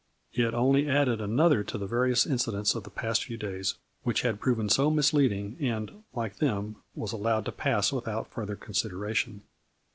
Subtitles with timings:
[0.33, 4.39] It only added another to the various incidents of the past few days which had
[4.39, 9.43] proven so misleading and, like them, was allowed to pass without further consideration.